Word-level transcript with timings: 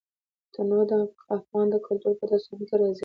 تنوع 0.53 0.83
د 0.89 0.93
افغان 1.37 1.67
کلتور 1.87 2.13
په 2.19 2.25
داستانونو 2.29 2.65
کې 2.69 2.75
راځي. 2.79 2.99